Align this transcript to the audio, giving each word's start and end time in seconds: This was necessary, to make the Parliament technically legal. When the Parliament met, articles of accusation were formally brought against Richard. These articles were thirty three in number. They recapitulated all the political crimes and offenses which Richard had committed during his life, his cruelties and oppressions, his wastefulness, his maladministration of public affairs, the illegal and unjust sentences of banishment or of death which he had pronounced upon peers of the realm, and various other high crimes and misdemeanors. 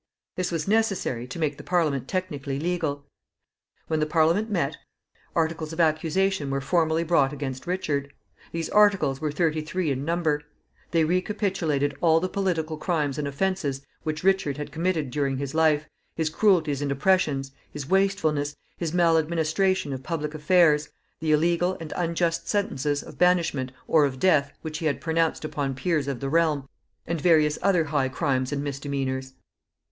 This 0.35 0.51
was 0.51 0.67
necessary, 0.67 1.27
to 1.27 1.37
make 1.37 1.57
the 1.57 1.63
Parliament 1.63 2.07
technically 2.07 2.59
legal. 2.59 3.05
When 3.85 3.99
the 3.99 4.07
Parliament 4.07 4.49
met, 4.49 4.75
articles 5.35 5.73
of 5.73 5.79
accusation 5.79 6.49
were 6.49 6.59
formally 6.59 7.03
brought 7.03 7.31
against 7.31 7.67
Richard. 7.67 8.11
These 8.51 8.71
articles 8.71 9.21
were 9.21 9.31
thirty 9.31 9.61
three 9.61 9.91
in 9.91 10.03
number. 10.03 10.41
They 10.89 11.03
recapitulated 11.03 11.95
all 12.01 12.19
the 12.19 12.29
political 12.29 12.77
crimes 12.77 13.19
and 13.19 13.27
offenses 13.27 13.85
which 14.01 14.23
Richard 14.23 14.57
had 14.57 14.71
committed 14.71 15.11
during 15.11 15.37
his 15.37 15.53
life, 15.53 15.87
his 16.15 16.31
cruelties 16.31 16.81
and 16.81 16.91
oppressions, 16.91 17.51
his 17.71 17.87
wastefulness, 17.87 18.55
his 18.77 18.95
maladministration 18.95 19.93
of 19.93 20.01
public 20.01 20.33
affairs, 20.33 20.89
the 21.19 21.31
illegal 21.31 21.77
and 21.79 21.93
unjust 21.95 22.47
sentences 22.49 23.03
of 23.03 23.19
banishment 23.19 23.71
or 23.85 24.05
of 24.05 24.17
death 24.17 24.51
which 24.63 24.79
he 24.79 24.87
had 24.87 24.99
pronounced 24.99 25.45
upon 25.45 25.75
peers 25.75 26.07
of 26.07 26.21
the 26.21 26.27
realm, 26.29 26.67
and 27.05 27.21
various 27.21 27.59
other 27.61 27.83
high 27.83 28.09
crimes 28.09 28.51
and 28.51 28.63
misdemeanors. 28.63 29.33